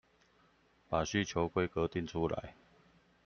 [0.89, 2.55] 把需求規格訂出來